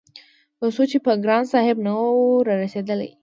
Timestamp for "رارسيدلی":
2.47-3.11